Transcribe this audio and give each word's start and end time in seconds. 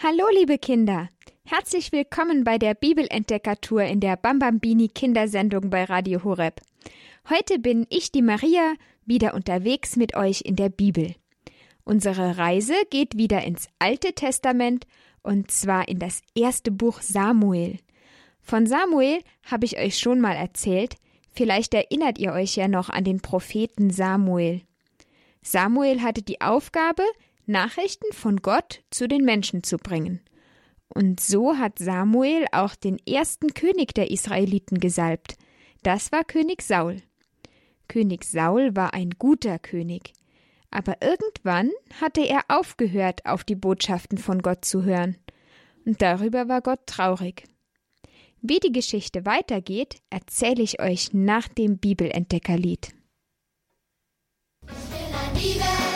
Hallo, 0.00 0.26
liebe 0.32 0.58
Kinder! 0.58 1.08
Herzlich 1.44 1.90
willkommen 1.90 2.44
bei 2.44 2.56
der 2.56 2.74
Bibelentdeckertour 2.74 3.82
in 3.82 3.98
der 3.98 4.16
Bambambini 4.16 4.86
Kindersendung 4.86 5.70
bei 5.70 5.82
Radio 5.82 6.22
Horeb. 6.22 6.60
Heute 7.28 7.58
bin 7.58 7.84
ich, 7.90 8.12
die 8.12 8.22
Maria, 8.22 8.74
wieder 9.06 9.34
unterwegs 9.34 9.96
mit 9.96 10.14
euch 10.14 10.42
in 10.42 10.54
der 10.54 10.68
Bibel. 10.68 11.16
Unsere 11.82 12.38
Reise 12.38 12.74
geht 12.90 13.16
wieder 13.16 13.42
ins 13.42 13.66
Alte 13.80 14.12
Testament 14.12 14.86
und 15.24 15.50
zwar 15.50 15.88
in 15.88 15.98
das 15.98 16.22
erste 16.32 16.70
Buch 16.70 17.02
Samuel. 17.02 17.80
Von 18.40 18.68
Samuel 18.68 19.18
habe 19.50 19.64
ich 19.64 19.80
euch 19.80 19.98
schon 19.98 20.20
mal 20.20 20.36
erzählt, 20.36 20.94
vielleicht 21.32 21.74
erinnert 21.74 22.18
ihr 22.18 22.32
euch 22.32 22.54
ja 22.54 22.68
noch 22.68 22.88
an 22.88 23.02
den 23.02 23.20
Propheten 23.20 23.90
Samuel. 23.90 24.60
Samuel 25.42 26.02
hatte 26.02 26.22
die 26.22 26.40
Aufgabe, 26.40 27.02
Nachrichten 27.48 28.12
von 28.12 28.36
Gott 28.36 28.82
zu 28.90 29.08
den 29.08 29.24
Menschen 29.24 29.62
zu 29.62 29.78
bringen. 29.78 30.20
Und 30.88 31.20
so 31.20 31.56
hat 31.56 31.78
Samuel 31.78 32.46
auch 32.52 32.74
den 32.74 32.98
ersten 33.06 33.54
König 33.54 33.94
der 33.94 34.10
Israeliten 34.10 34.78
gesalbt. 34.78 35.36
Das 35.82 36.12
war 36.12 36.24
König 36.24 36.62
Saul. 36.62 37.02
König 37.88 38.24
Saul 38.24 38.76
war 38.76 38.94
ein 38.94 39.10
guter 39.18 39.58
König. 39.58 40.12
Aber 40.70 40.96
irgendwann 41.00 41.70
hatte 42.00 42.20
er 42.20 42.42
aufgehört, 42.48 43.24
auf 43.24 43.44
die 43.44 43.54
Botschaften 43.54 44.18
von 44.18 44.42
Gott 44.42 44.64
zu 44.64 44.84
hören. 44.84 45.16
Und 45.86 46.02
darüber 46.02 46.48
war 46.48 46.60
Gott 46.60 46.86
traurig. 46.86 47.44
Wie 48.42 48.60
die 48.60 48.72
Geschichte 48.72 49.24
weitergeht, 49.24 49.96
erzähle 50.10 50.62
ich 50.62 50.80
euch 50.80 51.14
nach 51.14 51.48
dem 51.48 51.78
Bibelentdeckerlied. 51.78 52.90
Ich 54.62 54.68
bin 54.68 55.14
ein 55.14 55.32
Bibelentdecker, 55.32 55.87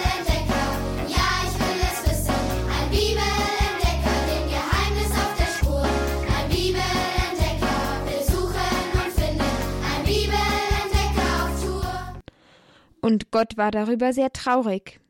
Und 13.03 13.31
Gott 13.33 13.57
war 13.59 13.71
darüber 13.71 14.13
sehr 14.13 14.33
traurig. 14.33 15.01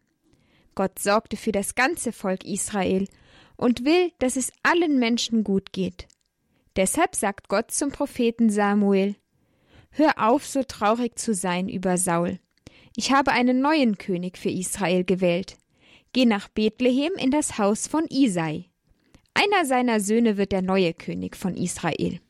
Gott 0.74 0.98
sorgte 0.98 1.36
für 1.36 1.52
das 1.52 1.74
ganze 1.74 2.10
Volk 2.10 2.44
Israel 2.44 3.06
und 3.56 3.84
will, 3.84 4.10
dass 4.18 4.36
es 4.36 4.50
allen 4.62 4.98
Menschen 4.98 5.44
gut 5.44 5.72
geht. 5.72 6.08
Deshalb 6.74 7.14
sagt 7.14 7.48
Gott 7.48 7.70
zum 7.70 7.92
Propheten 7.92 8.50
Samuel 8.50 9.14
Hör 9.90 10.14
auf, 10.16 10.46
so 10.46 10.62
traurig 10.62 11.18
zu 11.18 11.34
sein 11.34 11.68
über 11.68 11.98
Saul. 11.98 12.40
Ich 12.96 13.12
habe 13.12 13.32
einen 13.32 13.60
neuen 13.60 13.98
König 13.98 14.38
für 14.38 14.48
Israel 14.48 15.04
gewählt. 15.04 15.58
Geh 16.14 16.24
nach 16.24 16.48
Bethlehem 16.48 17.12
in 17.18 17.30
das 17.30 17.58
Haus 17.58 17.86
von 17.86 18.06
Isai. 18.08 18.70
Einer 19.34 19.66
seiner 19.66 20.00
Söhne 20.00 20.38
wird 20.38 20.52
der 20.52 20.62
neue 20.62 20.94
König 20.94 21.36
von 21.36 21.56
Israel. 21.56 22.20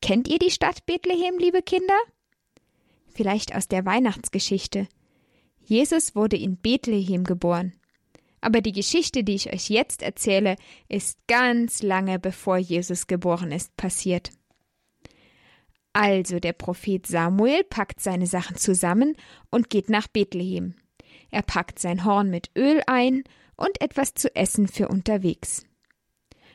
Kennt 0.00 0.26
ihr 0.26 0.40
die 0.40 0.50
Stadt 0.50 0.84
Bethlehem, 0.84 1.38
liebe 1.38 1.62
Kinder? 1.62 1.98
Vielleicht 3.14 3.54
aus 3.54 3.68
der 3.68 3.84
Weihnachtsgeschichte. 3.84 4.88
Jesus 5.64 6.14
wurde 6.14 6.36
in 6.36 6.56
Bethlehem 6.56 7.24
geboren. 7.24 7.72
Aber 8.40 8.60
die 8.60 8.72
Geschichte, 8.72 9.22
die 9.22 9.34
ich 9.34 9.52
euch 9.52 9.70
jetzt 9.70 10.02
erzähle, 10.02 10.56
ist 10.88 11.18
ganz 11.28 11.82
lange 11.82 12.18
bevor 12.18 12.56
Jesus 12.56 13.06
geboren 13.06 13.52
ist 13.52 13.76
passiert. 13.76 14.30
Also 15.92 16.40
der 16.40 16.54
Prophet 16.54 17.06
Samuel 17.06 17.64
packt 17.64 18.00
seine 18.00 18.26
Sachen 18.26 18.56
zusammen 18.56 19.14
und 19.50 19.70
geht 19.70 19.90
nach 19.90 20.08
Bethlehem. 20.08 20.74
Er 21.30 21.42
packt 21.42 21.78
sein 21.78 22.04
Horn 22.04 22.30
mit 22.30 22.50
Öl 22.56 22.82
ein 22.86 23.24
und 23.56 23.80
etwas 23.80 24.14
zu 24.14 24.34
essen 24.34 24.66
für 24.68 24.88
unterwegs. 24.88 25.64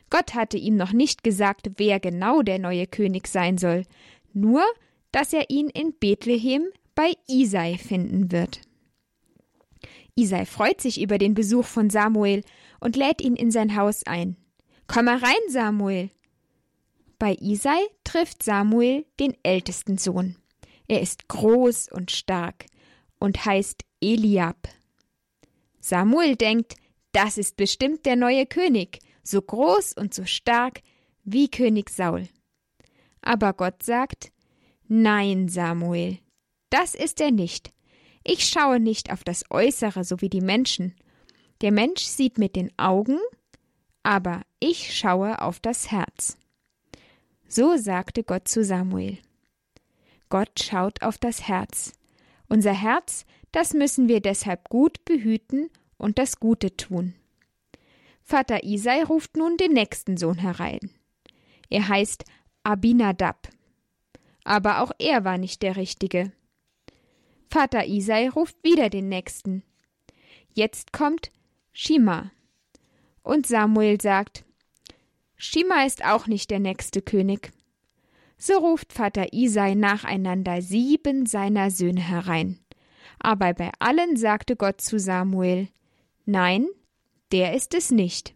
Gott 0.09 0.33
hatte 0.33 0.57
ihm 0.57 0.75
noch 0.75 0.91
nicht 0.91 1.23
gesagt, 1.23 1.71
wer 1.77 1.99
genau 1.99 2.41
der 2.41 2.59
neue 2.59 2.87
König 2.87 3.27
sein 3.27 3.57
soll, 3.57 3.83
nur, 4.33 4.63
dass 5.11 5.33
er 5.33 5.49
ihn 5.49 5.69
in 5.69 5.93
Bethlehem 5.99 6.67
bei 6.95 7.13
Isai 7.27 7.77
finden 7.77 8.31
wird. 8.31 8.61
Isai 10.15 10.45
freut 10.45 10.81
sich 10.81 10.99
über 10.99 11.17
den 11.17 11.33
Besuch 11.35 11.65
von 11.65 11.89
Samuel 11.89 12.43
und 12.79 12.95
lädt 12.95 13.21
ihn 13.21 13.35
in 13.35 13.51
sein 13.51 13.75
Haus 13.75 14.05
ein. 14.05 14.35
Komm 14.87 15.05
mal 15.05 15.17
rein, 15.17 15.49
Samuel. 15.49 16.09
Bei 17.19 17.35
Isai 17.39 17.79
trifft 18.03 18.43
Samuel 18.43 19.05
den 19.19 19.35
ältesten 19.43 19.97
Sohn. 19.97 20.37
Er 20.87 21.01
ist 21.01 21.27
groß 21.27 21.91
und 21.91 22.11
stark 22.11 22.65
und 23.19 23.45
heißt 23.45 23.83
Eliab. 24.01 24.69
Samuel 25.79 26.35
denkt, 26.35 26.75
das 27.11 27.37
ist 27.37 27.57
bestimmt 27.57 28.05
der 28.05 28.15
neue 28.15 28.45
König, 28.45 28.99
so 29.23 29.41
groß 29.41 29.93
und 29.93 30.13
so 30.13 30.25
stark 30.25 30.81
wie 31.23 31.49
König 31.49 31.89
Saul. 31.89 32.27
Aber 33.21 33.53
Gott 33.53 33.83
sagt, 33.83 34.31
Nein, 34.87 35.49
Samuel, 35.49 36.19
das 36.69 36.95
ist 36.95 37.19
er 37.19 37.31
nicht. 37.31 37.73
Ich 38.23 38.45
schaue 38.45 38.79
nicht 38.79 39.11
auf 39.11 39.23
das 39.23 39.43
Äußere 39.49 40.03
so 40.03 40.21
wie 40.21 40.29
die 40.29 40.41
Menschen. 40.41 40.95
Der 41.61 41.71
Mensch 41.71 42.03
sieht 42.03 42.37
mit 42.37 42.55
den 42.55 42.71
Augen, 42.77 43.19
aber 44.03 44.41
ich 44.59 44.95
schaue 44.95 45.41
auf 45.41 45.59
das 45.59 45.91
Herz. 45.91 46.37
So 47.47 47.77
sagte 47.77 48.23
Gott 48.23 48.47
zu 48.47 48.63
Samuel. 48.63 49.17
Gott 50.29 50.59
schaut 50.61 51.01
auf 51.01 51.17
das 51.17 51.47
Herz. 51.47 51.93
Unser 52.49 52.73
Herz, 52.73 53.25
das 53.51 53.73
müssen 53.73 54.07
wir 54.07 54.21
deshalb 54.21 54.69
gut 54.69 55.03
behüten 55.05 55.69
und 55.97 56.17
das 56.17 56.39
Gute 56.39 56.75
tun. 56.75 57.13
Vater 58.21 58.63
Isai 58.63 59.03
ruft 59.03 59.37
nun 59.37 59.57
den 59.57 59.71
nächsten 59.71 60.17
Sohn 60.17 60.37
herein. 60.37 60.91
Er 61.69 61.87
heißt 61.87 62.25
Abinadab. 62.63 63.49
Aber 64.47 64.81
auch 64.81 64.91
er 64.97 65.25
war 65.25 65.37
nicht 65.37 65.61
der 65.61 65.75
Richtige. 65.75 66.31
Vater 67.49 67.85
Isai 67.85 68.29
ruft 68.29 68.55
wieder 68.63 68.89
den 68.89 69.09
nächsten. 69.09 69.61
Jetzt 70.53 70.93
kommt 70.93 71.31
Shima. 71.73 72.31
Und 73.23 73.45
Samuel 73.45 73.99
sagt, 73.99 74.45
Shima 75.35 75.83
ist 75.85 76.05
auch 76.05 76.27
nicht 76.27 76.49
der 76.49 76.59
nächste 76.59 77.01
König. 77.01 77.51
So 78.37 78.53
ruft 78.53 78.93
Vater 78.93 79.33
Isai 79.33 79.75
nacheinander 79.75 80.61
sieben 80.61 81.25
seiner 81.25 81.69
Söhne 81.69 81.99
herein. 81.99 82.57
Aber 83.19 83.53
bei 83.53 83.71
allen 83.79 84.15
sagte 84.15 84.55
Gott 84.55 84.79
zu 84.79 84.97
Samuel, 84.97 85.67
Nein, 86.23 86.67
der 87.33 87.53
ist 87.53 87.73
es 87.73 87.91
nicht. 87.91 88.33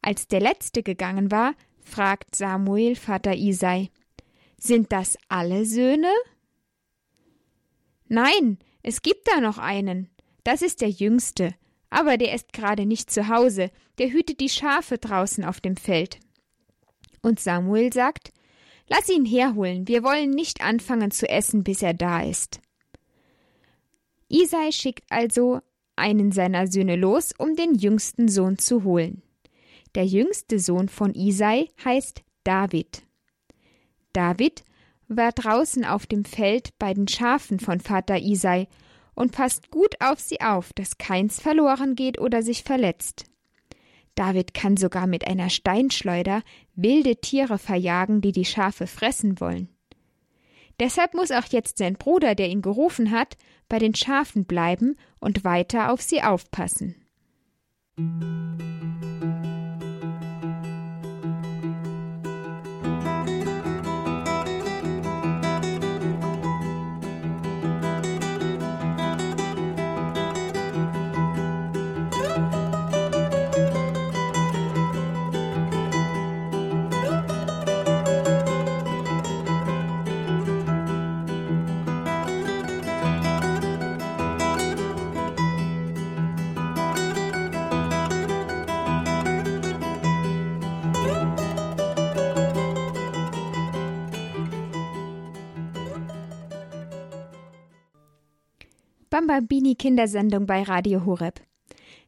Als 0.00 0.26
der 0.26 0.40
letzte 0.40 0.82
gegangen 0.82 1.30
war, 1.30 1.54
fragt 1.82 2.34
Samuel 2.34 2.96
Vater 2.96 3.34
Isai, 3.34 3.90
Sind 4.66 4.92
das 4.92 5.18
alle 5.28 5.66
Söhne? 5.66 6.10
Nein, 8.08 8.58
es 8.82 9.02
gibt 9.02 9.28
da 9.28 9.42
noch 9.42 9.58
einen. 9.58 10.08
Das 10.42 10.62
ist 10.62 10.80
der 10.80 10.88
jüngste, 10.88 11.54
aber 11.90 12.16
der 12.16 12.32
ist 12.34 12.54
gerade 12.54 12.86
nicht 12.86 13.10
zu 13.10 13.28
Hause, 13.28 13.70
der 13.98 14.10
hütet 14.10 14.40
die 14.40 14.48
Schafe 14.48 14.96
draußen 14.96 15.44
auf 15.44 15.60
dem 15.60 15.76
Feld. 15.76 16.18
Und 17.20 17.40
Samuel 17.40 17.92
sagt, 17.92 18.32
Lass 18.88 19.10
ihn 19.10 19.26
herholen, 19.26 19.86
wir 19.86 20.02
wollen 20.02 20.30
nicht 20.30 20.62
anfangen 20.62 21.10
zu 21.10 21.28
essen, 21.28 21.62
bis 21.62 21.82
er 21.82 21.92
da 21.92 22.22
ist. 22.22 22.60
Isai 24.30 24.72
schickt 24.72 25.04
also 25.10 25.60
einen 25.94 26.32
seiner 26.32 26.68
Söhne 26.68 26.96
los, 26.96 27.32
um 27.36 27.54
den 27.54 27.74
jüngsten 27.74 28.28
Sohn 28.28 28.56
zu 28.56 28.82
holen. 28.82 29.22
Der 29.94 30.06
jüngste 30.06 30.58
Sohn 30.58 30.88
von 30.88 31.12
Isai 31.14 31.68
heißt 31.84 32.22
David. 32.44 33.04
David 34.14 34.64
war 35.08 35.32
draußen 35.32 35.84
auf 35.84 36.06
dem 36.06 36.24
Feld 36.24 36.70
bei 36.78 36.94
den 36.94 37.08
Schafen 37.08 37.60
von 37.60 37.80
Vater 37.80 38.18
Isai 38.18 38.68
und 39.14 39.32
passt 39.32 39.70
gut 39.70 39.96
auf 40.00 40.18
sie 40.18 40.40
auf, 40.40 40.72
dass 40.72 40.96
keins 40.96 41.40
verloren 41.40 41.94
geht 41.94 42.18
oder 42.18 42.42
sich 42.42 42.62
verletzt. 42.62 43.26
David 44.14 44.54
kann 44.54 44.76
sogar 44.76 45.06
mit 45.06 45.26
einer 45.26 45.50
Steinschleuder 45.50 46.42
wilde 46.74 47.16
Tiere 47.16 47.58
verjagen, 47.58 48.20
die 48.20 48.32
die 48.32 48.44
Schafe 48.44 48.86
fressen 48.86 49.40
wollen. 49.40 49.68
Deshalb 50.80 51.14
muss 51.14 51.30
auch 51.30 51.46
jetzt 51.50 51.78
sein 51.78 51.94
Bruder, 51.94 52.34
der 52.34 52.48
ihn 52.48 52.62
gerufen 52.62 53.10
hat, 53.10 53.36
bei 53.68 53.78
den 53.78 53.94
Schafen 53.94 54.44
bleiben 54.44 54.96
und 55.20 55.44
weiter 55.44 55.92
auf 55.92 56.02
sie 56.02 56.22
aufpassen. 56.22 56.96
Bambambini 99.14 99.76
Kindersendung 99.76 100.44
bei 100.44 100.64
Radio 100.64 101.06
Horeb. 101.06 101.40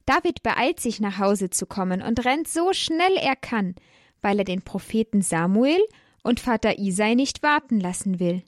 David 0.06 0.42
beeilt 0.42 0.80
sich 0.80 0.98
nach 0.98 1.20
Hause 1.20 1.50
zu 1.50 1.64
kommen 1.64 2.02
und 2.02 2.24
rennt 2.24 2.48
so 2.48 2.72
schnell 2.72 3.16
er 3.16 3.36
kann, 3.36 3.76
weil 4.22 4.40
er 4.40 4.44
den 4.44 4.62
Propheten 4.62 5.22
Samuel 5.22 5.78
und 6.24 6.40
Vater 6.40 6.80
Isai 6.80 7.14
nicht 7.14 7.44
warten 7.44 7.78
lassen 7.78 8.18
will. 8.18 8.42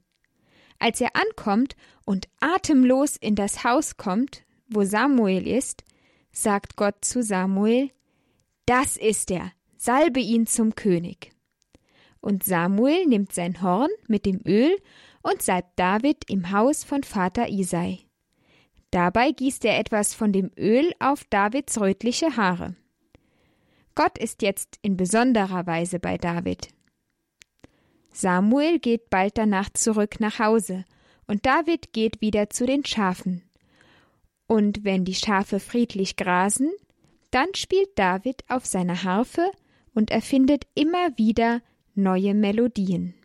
Als 0.81 1.01
er 1.01 1.11
ankommt 1.15 1.77
und 2.05 2.27
atemlos 2.41 3.15
in 3.15 3.37
das 3.37 3.63
Haus 3.63 3.97
kommt, 3.97 4.43
wo 4.69 4.83
Samuel 4.83 5.47
ist, 5.47 5.85
sagt 6.33 6.75
Gott 6.75 7.05
zu 7.05 7.23
Samuel, 7.23 7.93
Das 8.67 8.97
ist 8.97 9.31
er, 9.31 9.53
salbe 9.77 10.19
ihn 10.19 10.49
zum 10.49 10.75
König. 10.75 11.31
Und 12.21 12.43
Samuel 12.43 13.07
nimmt 13.07 13.33
sein 13.33 13.63
Horn 13.63 13.91
mit 14.09 14.27
dem 14.27 14.41
Öl 14.45 14.77
und 15.23 15.43
salbt 15.43 15.79
David 15.79 16.29
im 16.29 16.51
Haus 16.51 16.83
von 16.83 17.05
Vater 17.05 17.49
Isai. 17.49 18.08
Dabei 18.91 19.33
gießt 19.33 19.65
er 19.65 19.79
etwas 19.79 20.15
von 20.15 20.33
dem 20.33 20.51
Öl 20.59 20.93
auf 20.99 21.25
Davids 21.25 21.79
rötliche 21.81 22.37
Haare. 22.37 22.75
Gott 23.95 24.17
ist 24.17 24.43
jetzt 24.43 24.79
in 24.83 24.97
besonderer 24.97 25.67
Weise 25.67 25.99
bei 25.99 26.17
David. 26.17 26.69
Samuel 28.13 28.79
geht 28.79 29.11
bald 29.11 29.37
danach 29.37 29.71
zurück 29.71 30.21
nach 30.21 30.39
Hause, 30.39 30.85
und 31.27 31.45
David 31.45 31.93
geht 31.93 32.21
wieder 32.21 32.49
zu 32.49 32.65
den 32.65 32.85
Schafen. 32.85 33.43
Und 34.47 34.85
wenn 34.85 35.05
die 35.05 35.15
Schafe 35.15 35.61
friedlich 35.61 36.17
grasen, 36.17 36.71
dann 37.31 37.49
spielt 37.55 37.99
David 37.99 38.45
auf 38.49 38.65
seiner 38.65 39.05
Harfe 39.05 39.51
und 39.95 40.11
erfindet 40.11 40.67
immer 40.75 41.17
wieder 41.19 41.61
neue 41.95 42.33
Melodien. 42.35 43.18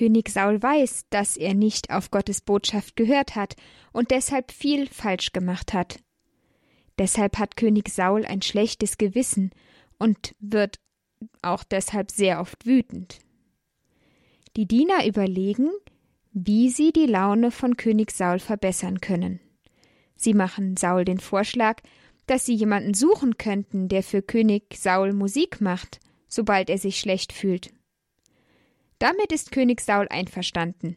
König 0.00 0.30
Saul 0.30 0.62
weiß, 0.62 1.08
dass 1.10 1.36
er 1.36 1.52
nicht 1.52 1.90
auf 1.90 2.10
Gottes 2.10 2.40
Botschaft 2.40 2.96
gehört 2.96 3.36
hat 3.36 3.54
und 3.92 4.10
deshalb 4.10 4.50
viel 4.50 4.86
falsch 4.86 5.32
gemacht 5.32 5.74
hat. 5.74 6.00
Deshalb 6.98 7.36
hat 7.36 7.58
König 7.58 7.90
Saul 7.90 8.24
ein 8.24 8.40
schlechtes 8.40 8.96
Gewissen 8.96 9.50
und 9.98 10.34
wird 10.38 10.80
auch 11.42 11.64
deshalb 11.64 12.10
sehr 12.10 12.40
oft 12.40 12.64
wütend. 12.64 13.18
Die 14.56 14.64
Diener 14.66 15.06
überlegen, 15.06 15.68
wie 16.32 16.70
sie 16.70 16.92
die 16.92 17.04
Laune 17.04 17.50
von 17.50 17.76
König 17.76 18.10
Saul 18.10 18.38
verbessern 18.38 19.02
können. 19.02 19.38
Sie 20.16 20.32
machen 20.32 20.78
Saul 20.78 21.04
den 21.04 21.20
Vorschlag, 21.20 21.82
dass 22.24 22.46
sie 22.46 22.54
jemanden 22.54 22.94
suchen 22.94 23.36
könnten, 23.36 23.88
der 23.88 24.02
für 24.02 24.22
König 24.22 24.78
Saul 24.78 25.12
Musik 25.12 25.60
macht, 25.60 26.00
sobald 26.26 26.70
er 26.70 26.78
sich 26.78 26.98
schlecht 26.98 27.34
fühlt. 27.34 27.70
Damit 29.00 29.32
ist 29.32 29.50
König 29.50 29.80
Saul 29.80 30.06
einverstanden. 30.08 30.96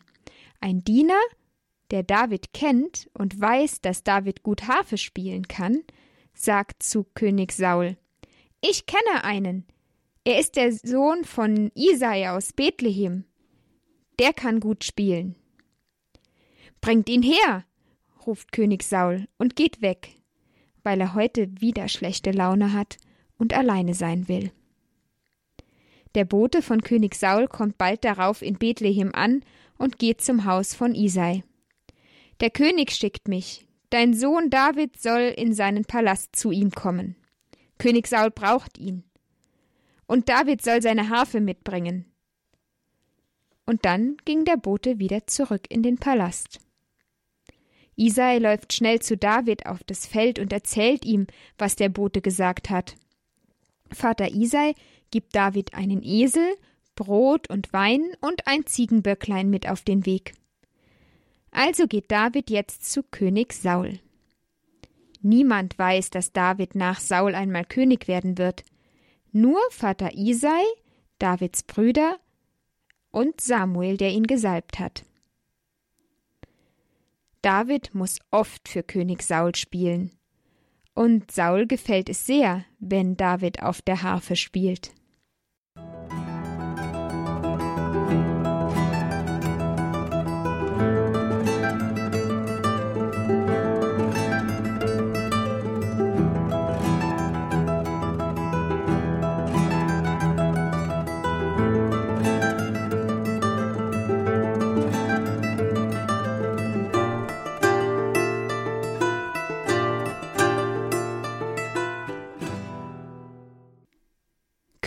Ein 0.59 0.83
Diener, 0.83 1.19
der 1.89 2.03
David 2.03 2.53
kennt 2.53 3.09
und 3.13 3.39
weiß, 3.39 3.79
dass 3.81 4.03
David 4.03 4.43
gut 4.43 4.67
Harfe 4.67 4.97
spielen 4.97 5.47
kann, 5.47 5.83
sagt 6.33 6.83
zu 6.83 7.05
König 7.15 7.53
Saul: 7.53 7.97
Ich 8.61 8.85
kenne 8.85 9.23
einen. 9.23 9.65
Er 10.25 10.37
ist 10.37 10.57
der 10.57 10.73
Sohn 10.73 11.23
von 11.23 11.71
Isai 11.75 12.29
aus 12.29 12.51
Bethlehem. 12.51 13.23
Der 14.19 14.33
kann 14.33 14.59
gut 14.59 14.83
spielen. 14.83 15.35
Bringt 16.81 17.07
ihn 17.09 17.23
her, 17.23 17.63
ruft 18.27 18.51
König 18.51 18.83
Saul 18.83 19.27
und 19.37 19.55
geht 19.55 19.81
weg, 19.81 20.09
weil 20.83 20.99
er 20.99 21.13
heute 21.13 21.49
wieder 21.61 21.87
schlechte 21.87 22.31
Laune 22.31 22.73
hat 22.73 22.97
und 23.37 23.53
alleine 23.53 23.93
sein 23.93 24.27
will. 24.27 24.51
Der 26.15 26.25
Bote 26.25 26.61
von 26.61 26.81
König 26.81 27.15
Saul 27.15 27.47
kommt 27.47 27.77
bald 27.77 28.03
darauf 28.03 28.41
in 28.41 28.57
Bethlehem 28.57 29.11
an 29.13 29.43
und 29.77 29.97
geht 29.99 30.21
zum 30.21 30.45
Haus 30.45 30.75
von 30.75 30.93
Isai. 30.93 31.43
Der 32.39 32.49
König 32.49 32.91
schickt 32.91 33.27
mich. 33.27 33.65
Dein 33.89 34.13
Sohn 34.13 34.49
David 34.49 34.99
soll 34.99 35.33
in 35.35 35.53
seinen 35.53 35.85
Palast 35.85 36.35
zu 36.35 36.51
ihm 36.51 36.71
kommen. 36.71 37.15
König 37.77 38.07
Saul 38.07 38.31
braucht 38.31 38.77
ihn. 38.77 39.03
Und 40.07 40.29
David 40.29 40.61
soll 40.61 40.81
seine 40.81 41.09
Harfe 41.09 41.41
mitbringen. 41.41 42.05
Und 43.65 43.85
dann 43.85 44.17
ging 44.25 44.45
der 44.45 44.57
Bote 44.57 44.99
wieder 44.99 45.25
zurück 45.27 45.65
in 45.69 45.83
den 45.83 45.97
Palast. 45.97 46.59
Isai 47.95 48.39
läuft 48.39 48.73
schnell 48.73 48.99
zu 49.01 49.17
David 49.17 49.65
auf 49.67 49.83
das 49.83 50.05
Feld 50.05 50.39
und 50.39 50.51
erzählt 50.51 51.05
ihm, 51.05 51.27
was 51.57 51.75
der 51.75 51.89
Bote 51.89 52.21
gesagt 52.21 52.69
hat. 52.69 52.95
Vater 53.91 54.31
Isai 54.31 54.73
gibt 55.13 55.35
David 55.35 55.75
einen 55.75 56.01
Esel, 56.01 56.57
Brot 56.95 57.47
und 57.47 57.71
Wein 57.71 58.03
und 58.19 58.47
ein 58.47 58.65
Ziegenböcklein 58.65 59.47
mit 59.47 59.69
auf 59.69 59.83
den 59.83 60.07
Weg. 60.07 60.33
Also 61.51 61.85
geht 61.85 62.09
David 62.09 62.49
jetzt 62.49 62.91
zu 62.91 63.03
König 63.03 63.53
Saul. 63.53 63.99
Niemand 65.21 65.77
weiß, 65.77 66.09
dass 66.09 66.33
David 66.33 66.73
nach 66.73 66.99
Saul 66.99 67.35
einmal 67.35 67.63
König 67.63 68.07
werden 68.07 68.39
wird. 68.39 68.63
Nur 69.31 69.59
Vater 69.69 70.15
Isai, 70.15 70.63
Davids 71.19 71.61
Brüder 71.61 72.17
und 73.11 73.39
Samuel, 73.39 73.97
der 73.97 74.09
ihn 74.09 74.25
gesalbt 74.25 74.79
hat. 74.79 75.05
David 77.43 77.93
muss 77.93 78.17
oft 78.31 78.67
für 78.67 78.81
König 78.81 79.21
Saul 79.21 79.53
spielen. 79.53 80.09
Und 80.95 81.31
Saul 81.31 81.67
gefällt 81.67 82.09
es 82.09 82.25
sehr, 82.25 82.65
wenn 82.79 83.15
David 83.15 83.61
auf 83.61 83.83
der 83.83 84.01
Harfe 84.01 84.35
spielt. 84.35 84.91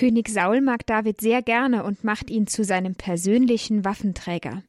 König 0.06 0.28
Saul 0.28 0.60
mag 0.60 0.86
David 0.86 1.20
sehr 1.20 1.42
gerne 1.42 1.82
und 1.82 2.04
macht 2.04 2.30
ihn 2.30 2.46
zu 2.46 2.62
seinem 2.62 2.94
persönlichen 2.94 3.84
Waffenträger. 3.84 4.62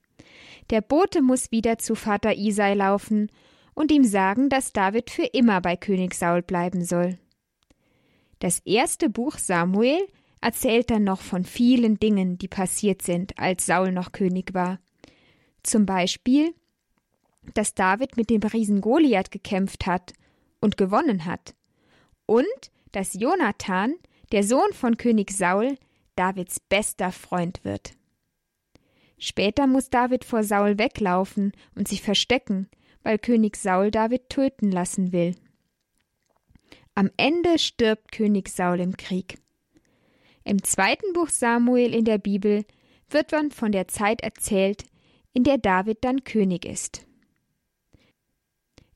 Der 0.71 0.81
Bote 0.81 1.21
muss 1.21 1.51
wieder 1.51 1.77
zu 1.77 1.93
Vater 1.93 2.35
Isai 2.35 2.73
laufen 2.73 3.29
und 3.75 3.91
ihm 3.91 4.03
sagen, 4.03 4.49
dass 4.49 4.73
David 4.73 5.11
für 5.11 5.25
immer 5.25 5.61
bei 5.61 5.75
König 5.75 6.15
Saul 6.15 6.41
bleiben 6.41 6.83
soll. 6.83 7.19
Das 8.39 8.63
erste 8.65 9.11
Buch 9.11 9.37
Samuel 9.37 10.07
erzählt 10.41 10.89
dann 10.89 11.03
noch 11.03 11.21
von 11.21 11.43
vielen 11.43 11.99
Dingen, 11.99 12.39
die 12.39 12.47
passiert 12.47 13.03
sind, 13.03 13.37
als 13.37 13.67
Saul 13.67 13.91
noch 13.91 14.13
König 14.13 14.55
war. 14.55 14.79
Zum 15.61 15.85
Beispiel, 15.85 16.55
dass 17.53 17.75
David 17.75 18.17
mit 18.17 18.31
dem 18.31 18.41
Riesen 18.41 18.81
Goliath 18.81 19.29
gekämpft 19.29 19.85
hat 19.85 20.13
und 20.61 20.77
gewonnen 20.77 21.25
hat. 21.25 21.53
Und 22.25 22.71
dass 22.91 23.13
Jonathan 23.13 23.93
der 24.31 24.43
Sohn 24.43 24.73
von 24.73 24.97
König 24.97 25.31
Saul, 25.31 25.77
Davids 26.15 26.59
bester 26.59 27.11
Freund 27.11 27.63
wird. 27.63 27.93
Später 29.17 29.65
muss 29.67 29.89
David 29.89 30.25
vor 30.25 30.43
Saul 30.43 30.77
weglaufen 30.77 31.53
und 31.75 31.87
sich 31.87 32.01
verstecken, 32.01 32.69
weil 33.03 33.17
König 33.17 33.55
Saul 33.55 33.89
David 33.89 34.29
töten 34.29 34.71
lassen 34.71 35.11
will. 35.11 35.35
Am 36.93 37.09
Ende 37.17 37.57
stirbt 37.57 38.11
König 38.11 38.49
Saul 38.49 38.79
im 38.79 38.97
Krieg. 38.97 39.37
Im 40.43 40.63
zweiten 40.63 41.13
Buch 41.13 41.29
Samuel 41.29 41.93
in 41.93 42.05
der 42.05 42.17
Bibel 42.17 42.65
wird 43.09 43.31
man 43.31 43.51
von 43.51 43.71
der 43.71 43.87
Zeit 43.87 44.21
erzählt, 44.21 44.85
in 45.33 45.43
der 45.43 45.57
David 45.57 45.99
dann 46.01 46.23
König 46.23 46.65
ist. 46.65 47.06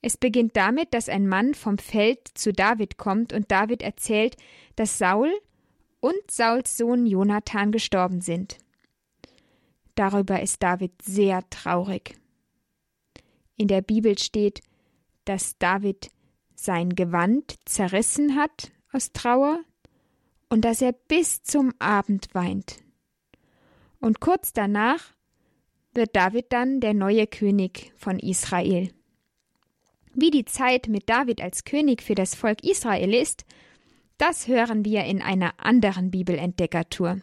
Es 0.02 0.18
beginnt 0.18 0.58
damit, 0.58 0.94
dass 0.94 1.10
ein 1.10 1.28
Mann 1.28 1.54
vom 1.54 1.78
Feld 1.78 2.28
zu 2.34 2.52
David 2.52 2.98
kommt 2.98 3.34
und 3.34 3.52
David 3.52 3.84
erzählt, 3.84 4.36
dass 4.76 4.98
Saul 4.98 5.32
und 6.00 6.32
Sauls 6.32 6.76
Sohn 6.76 7.06
Jonathan 7.06 7.72
gestorben 7.72 8.22
sind. 8.22 8.58
Darüber 9.96 10.42
ist 10.42 10.64
David 10.64 11.02
sehr 11.04 11.48
traurig. 11.50 12.16
In 13.56 13.68
der 13.68 13.82
Bibel 13.82 14.18
steht, 14.18 14.62
dass 15.26 15.58
David 15.60 16.10
sein 16.56 16.96
Gewand 16.96 17.60
zerrissen 17.66 18.36
hat 18.36 18.72
aus 18.92 19.12
Trauer 19.14 19.60
und 20.50 20.66
dass 20.66 20.82
er 20.82 20.94
bis 20.94 21.44
zum 21.44 21.74
Abend 21.78 22.34
weint. 22.34 22.78
Und 24.00 24.20
kurz 24.20 24.54
danach 24.54 25.14
wird 25.94 26.16
David 26.16 26.52
dann 26.52 26.80
der 26.80 26.96
neue 26.96 27.28
König 27.28 27.94
von 27.96 28.18
Israel. 28.18 28.92
Wie 30.14 30.30
die 30.30 30.46
Zeit 30.46 30.88
mit 30.88 31.10
David 31.10 31.42
als 31.42 31.64
König 31.64 32.02
für 32.02 32.16
das 32.16 32.36
Volk 32.36 32.64
Israel 32.64 33.14
ist, 33.14 33.46
das 34.18 34.48
hören 34.48 34.86
wir 34.86 35.06
in 35.06 35.22
einer 35.22 35.54
anderen 35.58 36.12
Bibelentdeckertour. 36.12 37.22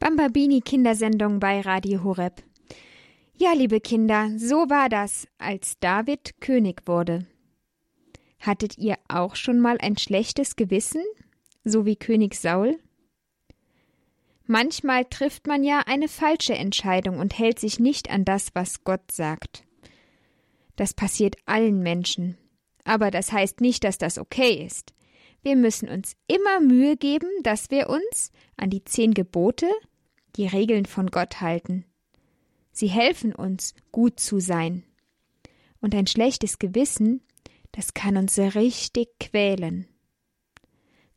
Bambini 0.00 0.62
Kindersendung 0.62 1.40
bei 1.40 1.60
Radio 1.60 2.02
Horeb. 2.02 2.42
Ja, 3.34 3.52
liebe 3.52 3.80
Kinder, 3.80 4.30
so 4.38 4.70
war 4.70 4.88
das, 4.88 5.28
als 5.36 5.78
David 5.78 6.40
König 6.40 6.82
wurde. 6.86 7.26
Hattet 8.40 8.78
ihr 8.78 8.96
auch 9.08 9.36
schon 9.36 9.60
mal 9.60 9.76
ein 9.78 9.98
schlechtes 9.98 10.56
Gewissen, 10.56 11.02
so 11.64 11.84
wie 11.84 11.96
König 11.96 12.34
Saul? 12.34 12.78
Manchmal 14.46 15.04
trifft 15.04 15.46
man 15.46 15.62
ja 15.64 15.82
eine 15.86 16.08
falsche 16.08 16.54
Entscheidung 16.54 17.18
und 17.18 17.38
hält 17.38 17.58
sich 17.58 17.78
nicht 17.78 18.10
an 18.10 18.24
das, 18.24 18.48
was 18.54 18.84
Gott 18.84 19.12
sagt. 19.12 19.64
Das 20.76 20.94
passiert 20.94 21.36
allen 21.44 21.82
Menschen. 21.82 22.38
Aber 22.84 23.10
das 23.10 23.32
heißt 23.32 23.60
nicht, 23.60 23.84
dass 23.84 23.98
das 23.98 24.18
okay 24.18 24.64
ist. 24.64 24.94
Wir 25.42 25.56
müssen 25.56 25.88
uns 25.88 26.16
immer 26.26 26.60
Mühe 26.60 26.96
geben, 26.96 27.28
dass 27.42 27.70
wir 27.70 27.88
uns 27.88 28.32
an 28.56 28.70
die 28.70 28.84
zehn 28.84 29.14
Gebote, 29.14 29.70
die 30.36 30.46
Regeln 30.46 30.86
von 30.86 31.10
Gott 31.10 31.40
halten. 31.40 31.84
Sie 32.72 32.88
helfen 32.88 33.34
uns, 33.34 33.74
gut 33.92 34.20
zu 34.20 34.40
sein. 34.40 34.84
Und 35.80 35.94
ein 35.94 36.06
schlechtes 36.06 36.58
Gewissen, 36.58 37.22
das 37.72 37.94
kann 37.94 38.16
uns 38.16 38.38
richtig 38.38 39.08
quälen. 39.18 39.86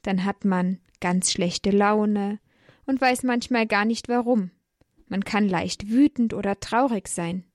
Dann 0.01 0.25
hat 0.25 0.45
man 0.45 0.79
ganz 0.99 1.31
schlechte 1.31 1.71
Laune 1.71 2.39
und 2.85 2.99
weiß 2.99 3.23
manchmal 3.23 3.67
gar 3.67 3.85
nicht 3.85 4.09
warum. 4.09 4.51
Man 5.07 5.23
kann 5.23 5.47
leicht 5.47 5.89
wütend 5.89 6.33
oder 6.33 6.59
traurig 6.59 7.07
sein. 7.07 7.45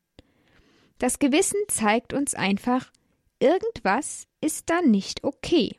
Das 0.98 1.18
Gewissen 1.18 1.60
zeigt 1.68 2.12
uns 2.12 2.34
einfach, 2.34 2.90
irgendwas 3.38 4.26
ist 4.40 4.68
da 4.70 4.80
nicht 4.80 5.24
okay. 5.24 5.76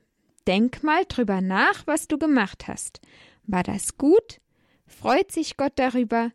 Denk 0.47 0.83
mal 0.83 1.05
drüber 1.05 1.41
nach, 1.41 1.85
was 1.85 2.07
du 2.07 2.17
gemacht 2.17 2.67
hast. 2.67 3.01
War 3.43 3.63
das 3.63 3.97
gut 3.97 4.39
Freut 4.89 5.31
sich 5.31 5.55
Gott 5.55 5.73
darüber? 5.75 6.31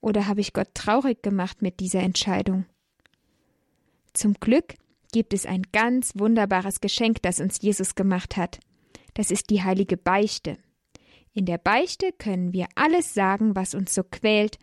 Oder 0.00 0.26
habe 0.26 0.40
ich 0.40 0.52
Gott 0.52 0.74
traurig 0.74 1.22
gemacht 1.22 1.60
mit 1.60 1.80
dieser 1.80 2.00
Entscheidung? 2.00 2.64
Zum 4.14 4.34
Glück 4.34 4.74
gibt 5.12 5.34
es 5.34 5.44
ein 5.44 5.62
ganz 5.72 6.12
wunderbares 6.16 6.80
Geschenk, 6.80 7.20
das 7.22 7.40
uns 7.40 7.60
Jesus 7.60 7.94
gemacht 7.94 8.36
hat. 8.36 8.60
Das 9.14 9.30
ist 9.30 9.50
die 9.50 9.62
heilige 9.62 9.96
Beichte. 9.96 10.56
In 11.34 11.44
der 11.44 11.58
Beichte 11.58 12.12
können 12.12 12.52
wir 12.52 12.66
alles 12.74 13.14
sagen, 13.14 13.56
was 13.56 13.74
uns 13.74 13.94
so 13.94 14.02
quält 14.04 14.58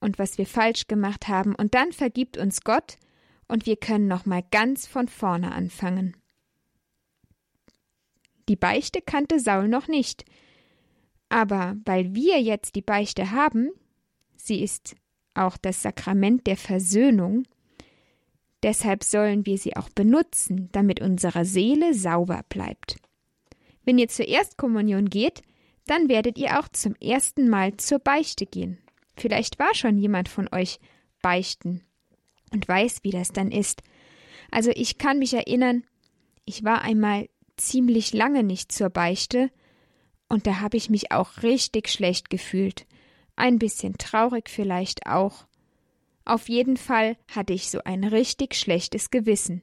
und 0.00 0.18
was 0.18 0.38
wir 0.38 0.46
falsch 0.46 0.86
gemacht 0.86 1.28
haben, 1.28 1.54
und 1.54 1.74
dann 1.74 1.92
vergibt 1.92 2.36
uns 2.36 2.62
Gott 2.62 2.98
und 3.48 3.66
wir 3.66 3.76
können 3.76 4.06
nochmal 4.06 4.44
ganz 4.50 4.86
von 4.86 5.08
vorne 5.08 5.52
anfangen. 5.52 6.16
Die 8.48 8.56
Beichte 8.56 9.02
kannte 9.02 9.40
Saul 9.40 9.68
noch 9.68 9.88
nicht, 9.88 10.24
aber 11.28 11.76
weil 11.84 12.14
wir 12.14 12.40
jetzt 12.40 12.74
die 12.74 12.82
Beichte 12.82 13.30
haben, 13.30 13.70
sie 14.36 14.62
ist 14.62 14.96
auch 15.34 15.56
das 15.56 15.82
Sakrament 15.82 16.46
der 16.46 16.56
Versöhnung, 16.56 17.44
deshalb 18.62 19.04
sollen 19.04 19.46
wir 19.46 19.58
sie 19.58 19.76
auch 19.76 19.88
benutzen, 19.90 20.68
damit 20.72 21.00
unsere 21.00 21.44
Seele 21.44 21.94
sauber 21.94 22.42
bleibt. 22.48 22.96
Wenn 23.84 23.98
ihr 23.98 24.08
zur 24.08 24.26
Erstkommunion 24.26 25.08
geht, 25.08 25.42
dann 25.86 26.08
werdet 26.08 26.38
ihr 26.38 26.58
auch 26.58 26.68
zum 26.68 26.94
ersten 26.96 27.48
Mal 27.48 27.76
zur 27.76 27.98
Beichte 27.98 28.44
gehen. 28.46 28.78
Vielleicht 29.16 29.58
war 29.58 29.74
schon 29.74 29.96
jemand 29.98 30.28
von 30.28 30.48
euch 30.52 30.78
beichten 31.22 31.82
und 32.52 32.68
weiß, 32.68 33.00
wie 33.02 33.10
das 33.10 33.32
dann 33.32 33.50
ist. 33.50 33.82
Also 34.50 34.70
ich 34.74 34.98
kann 34.98 35.18
mich 35.18 35.34
erinnern, 35.34 35.84
ich 36.44 36.64
war 36.64 36.82
einmal 36.82 37.28
ziemlich 37.56 38.12
lange 38.12 38.44
nicht 38.44 38.72
zur 38.72 38.90
Beichte, 38.90 39.50
und 40.28 40.46
da 40.46 40.60
habe 40.60 40.76
ich 40.76 40.90
mich 40.90 41.12
auch 41.12 41.42
richtig 41.42 41.88
schlecht 41.88 42.30
gefühlt. 42.30 42.86
Ein 43.36 43.58
bisschen 43.58 43.96
traurig 43.98 44.48
vielleicht 44.50 45.06
auch. 45.06 45.46
Auf 46.24 46.48
jeden 46.48 46.76
Fall 46.76 47.16
hatte 47.28 47.52
ich 47.52 47.70
so 47.70 47.80
ein 47.84 48.04
richtig 48.04 48.54
schlechtes 48.54 49.10
Gewissen. 49.10 49.62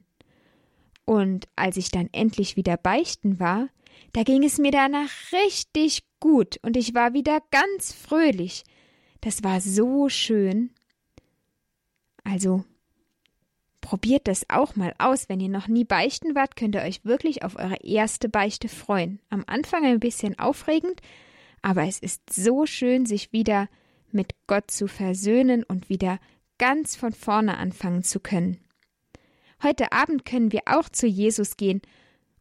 Und 1.04 1.46
als 1.54 1.76
ich 1.76 1.90
dann 1.90 2.08
endlich 2.12 2.56
wieder 2.56 2.76
beichten 2.76 3.38
war, 3.38 3.68
da 4.12 4.24
ging 4.24 4.42
es 4.42 4.58
mir 4.58 4.72
danach 4.72 5.10
richtig 5.32 6.02
gut 6.20 6.58
und 6.62 6.76
ich 6.76 6.94
war 6.94 7.12
wieder 7.12 7.40
ganz 7.50 7.92
fröhlich. 7.92 8.64
Das 9.20 9.44
war 9.44 9.60
so 9.60 10.08
schön. 10.08 10.70
Also 12.24 12.64
Probiert 13.86 14.26
das 14.26 14.50
auch 14.50 14.74
mal 14.74 14.96
aus. 14.98 15.28
Wenn 15.28 15.38
ihr 15.38 15.48
noch 15.48 15.68
nie 15.68 15.84
beichten 15.84 16.34
wart, 16.34 16.56
könnt 16.56 16.74
ihr 16.74 16.82
euch 16.82 17.04
wirklich 17.04 17.44
auf 17.44 17.54
eure 17.54 17.76
erste 17.84 18.28
Beichte 18.28 18.68
freuen. 18.68 19.20
Am 19.30 19.44
Anfang 19.46 19.84
ein 19.84 20.00
bisschen 20.00 20.36
aufregend, 20.40 21.00
aber 21.62 21.84
es 21.84 22.00
ist 22.00 22.32
so 22.32 22.66
schön, 22.66 23.06
sich 23.06 23.32
wieder 23.32 23.68
mit 24.10 24.34
Gott 24.48 24.72
zu 24.72 24.88
versöhnen 24.88 25.62
und 25.62 25.88
wieder 25.88 26.18
ganz 26.58 26.96
von 26.96 27.12
vorne 27.12 27.58
anfangen 27.58 28.02
zu 28.02 28.18
können. 28.18 28.58
Heute 29.62 29.92
Abend 29.92 30.24
können 30.24 30.50
wir 30.50 30.62
auch 30.66 30.88
zu 30.88 31.06
Jesus 31.06 31.56
gehen 31.56 31.80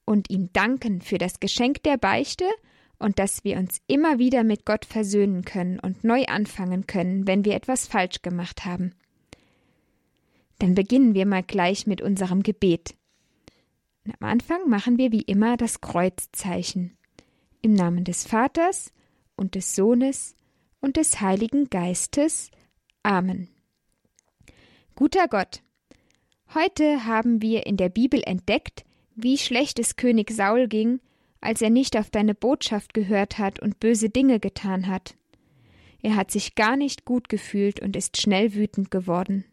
und 0.04 0.32
ihm 0.32 0.50
danken 0.52 1.00
für 1.00 1.20
das 1.20 1.40
Geschenk 1.40 1.84
der 1.84 1.98
Beichte 1.98 2.46
und 2.98 3.20
dass 3.20 3.44
wir 3.44 3.58
uns 3.58 3.82
immer 3.86 4.18
wieder 4.18 4.44
mit 4.44 4.66
Gott 4.66 4.84
versöhnen 4.84 5.46
können 5.46 5.80
und 5.80 6.04
neu 6.04 6.24
anfangen 6.26 6.88
können, 6.88 7.28
wenn 7.28 7.46
wir 7.46 7.54
etwas 7.54 7.86
falsch 7.86 8.24
gemacht 8.24 8.66
haben. 8.66 8.96
Dann 10.60 10.76
beginnen 10.76 11.14
wir 11.14 11.26
mal 11.26 11.44
gleich 11.44 11.88
mit 11.88 12.02
unserem 12.02 12.44
Gebet. 12.44 12.96
Und 14.06 14.16
am 14.20 14.30
Anfang 14.30 14.70
machen 14.70 14.98
wir 14.98 15.12
wie 15.12 15.22
immer 15.22 15.58
das 15.58 15.82
Kreuzzeichen. 15.82 16.98
Im 17.62 17.74
Namen 17.74 18.04
des 18.04 18.26
Vaters 18.26 18.94
und 19.36 19.56
des 19.56 19.76
Sohnes 19.76 20.36
und 20.80 20.98
des 20.98 21.20
Heiligen 21.20 21.70
Geistes. 21.70 22.52
Amen. 23.04 23.50
Guter 24.96 25.28
Gott, 25.28 25.62
heute 26.54 27.06
haben 27.06 27.42
wir 27.42 27.66
in 27.66 27.76
der 27.76 27.90
Bibel 27.90 28.22
entdeckt, 28.24 28.86
wie 29.16 29.38
schlecht 29.38 29.80
es 29.80 29.96
König 29.96 30.32
Saul 30.32 30.68
ging, 30.68 31.02
als 31.42 31.62
er 31.62 31.70
nicht 31.70 31.98
auf 31.98 32.10
deine 32.10 32.36
Botschaft 32.36 32.94
gehört 32.94 33.38
hat 33.38 33.60
und 33.60 33.80
böse 33.80 34.10
Dinge 34.10 34.40
getan 34.40 34.88
hat. 34.88 35.16
Er 36.02 36.16
hat 36.16 36.32
sich 36.32 36.56
gar 36.56 36.76
nicht 36.78 37.06
gut 37.06 37.30
gefühlt 37.30 37.80
und 37.80 37.96
ist 37.96 38.22
schnell 38.22 38.54
wütend 38.54 38.92
geworden. 38.92 39.44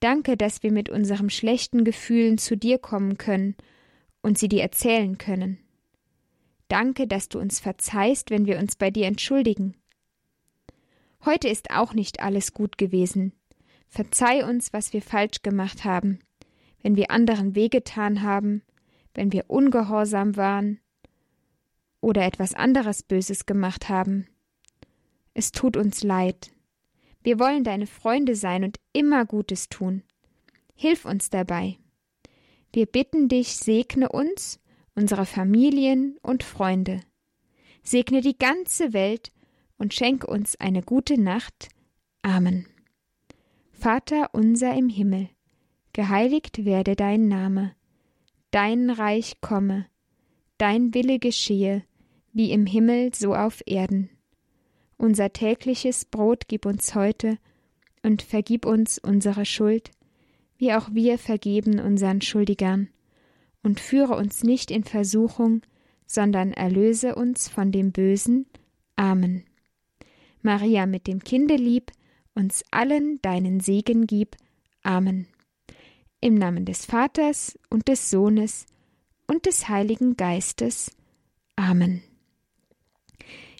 Danke, 0.00 0.36
dass 0.36 0.62
wir 0.62 0.72
mit 0.72 0.88
unseren 0.88 1.28
schlechten 1.30 1.84
Gefühlen 1.84 2.38
zu 2.38 2.56
dir 2.56 2.78
kommen 2.78 3.18
können 3.18 3.54
und 4.22 4.38
sie 4.38 4.48
dir 4.48 4.62
erzählen 4.62 5.18
können. 5.18 5.58
Danke, 6.68 7.06
dass 7.06 7.28
du 7.28 7.38
uns 7.38 7.60
verzeihst, 7.60 8.30
wenn 8.30 8.46
wir 8.46 8.58
uns 8.58 8.76
bei 8.76 8.90
dir 8.90 9.06
entschuldigen. 9.06 9.76
Heute 11.24 11.48
ist 11.48 11.70
auch 11.70 11.92
nicht 11.92 12.20
alles 12.20 12.54
gut 12.54 12.78
gewesen. 12.78 13.32
Verzeih 13.88 14.48
uns, 14.48 14.72
was 14.72 14.92
wir 14.92 15.02
falsch 15.02 15.42
gemacht 15.42 15.84
haben, 15.84 16.20
wenn 16.82 16.96
wir 16.96 17.10
anderen 17.10 17.54
wehgetan 17.54 18.22
haben, 18.22 18.62
wenn 19.14 19.32
wir 19.32 19.44
ungehorsam 19.48 20.36
waren 20.36 20.80
oder 22.00 22.24
etwas 22.24 22.54
anderes 22.54 23.02
Böses 23.02 23.44
gemacht 23.44 23.88
haben. 23.88 24.28
Es 25.34 25.52
tut 25.52 25.76
uns 25.76 26.02
leid. 26.02 26.50
Wir 27.22 27.38
wollen 27.38 27.64
deine 27.64 27.86
Freunde 27.86 28.34
sein 28.34 28.64
und 28.64 28.78
immer 28.92 29.26
Gutes 29.26 29.68
tun. 29.68 30.02
Hilf 30.74 31.04
uns 31.04 31.30
dabei. 31.30 31.76
Wir 32.72 32.86
bitten 32.86 33.28
dich, 33.28 33.56
segne 33.56 34.08
uns 34.08 34.60
unsere 34.94 35.26
Familien 35.26 36.18
und 36.22 36.42
Freunde. 36.42 37.00
Segne 37.82 38.20
die 38.20 38.36
ganze 38.36 38.92
Welt 38.92 39.32
und 39.78 39.94
schenke 39.94 40.26
uns 40.26 40.58
eine 40.60 40.82
gute 40.82 41.20
Nacht. 41.20 41.68
Amen. 42.22 42.66
Vater 43.72 44.30
unser 44.32 44.74
im 44.74 44.88
Himmel, 44.88 45.30
geheiligt 45.94 46.64
werde 46.66 46.96
dein 46.96 47.28
Name, 47.28 47.74
dein 48.50 48.90
Reich 48.90 49.40
komme, 49.40 49.86
dein 50.58 50.92
Wille 50.92 51.18
geschehe, 51.18 51.82
wie 52.32 52.52
im 52.52 52.66
Himmel 52.66 53.14
so 53.14 53.34
auf 53.34 53.62
Erden. 53.66 54.10
Unser 55.00 55.32
tägliches 55.32 56.04
Brot 56.04 56.46
gib 56.46 56.66
uns 56.66 56.94
heute 56.94 57.38
und 58.02 58.20
vergib 58.20 58.66
uns 58.66 58.98
unsere 58.98 59.46
Schuld, 59.46 59.90
wie 60.58 60.74
auch 60.74 60.90
wir 60.92 61.16
vergeben 61.16 61.80
unseren 61.80 62.20
Schuldigern. 62.20 62.90
Und 63.62 63.80
führe 63.80 64.14
uns 64.14 64.44
nicht 64.44 64.70
in 64.70 64.84
Versuchung, 64.84 65.62
sondern 66.06 66.52
erlöse 66.52 67.14
uns 67.14 67.48
von 67.48 67.72
dem 67.72 67.92
Bösen. 67.92 68.44
Amen. 68.94 69.44
Maria 70.42 70.84
mit 70.84 71.06
dem 71.06 71.24
Kinde 71.24 71.56
lieb, 71.56 71.92
uns 72.34 72.62
allen 72.70 73.22
deinen 73.22 73.60
Segen 73.60 74.06
gib. 74.06 74.36
Amen. 74.82 75.26
Im 76.20 76.34
Namen 76.34 76.66
des 76.66 76.84
Vaters 76.84 77.58
und 77.70 77.88
des 77.88 78.10
Sohnes 78.10 78.66
und 79.26 79.46
des 79.46 79.66
Heiligen 79.66 80.18
Geistes. 80.18 80.94
Amen. 81.56 82.02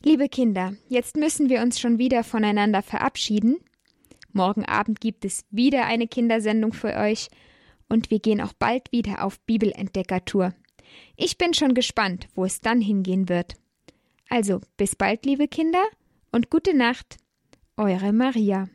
Liebe 0.02 0.30
Kinder, 0.30 0.72
jetzt 0.88 1.18
müssen 1.18 1.50
wir 1.50 1.60
uns 1.60 1.78
schon 1.78 1.98
wieder 1.98 2.24
voneinander 2.24 2.80
verabschieden. 2.80 3.58
Morgen 4.32 4.64
Abend 4.64 4.98
gibt 4.98 5.26
es 5.26 5.44
wieder 5.50 5.84
eine 5.84 6.08
Kindersendung 6.08 6.72
für 6.72 6.96
euch 6.96 7.28
und 7.86 8.10
wir 8.10 8.18
gehen 8.18 8.40
auch 8.40 8.54
bald 8.54 8.90
wieder 8.92 9.22
auf 9.22 9.38
Bibelentdeckertour. 9.40 10.54
Ich 11.16 11.36
bin 11.36 11.52
schon 11.52 11.74
gespannt, 11.74 12.28
wo 12.34 12.46
es 12.46 12.62
dann 12.62 12.80
hingehen 12.80 13.28
wird. 13.28 13.56
Also, 14.30 14.62
bis 14.78 14.96
bald, 14.96 15.26
liebe 15.26 15.48
Kinder, 15.48 15.84
und 16.32 16.48
gute 16.48 16.74
Nacht. 16.74 17.18
Eure 17.76 18.14
Maria. 18.14 18.70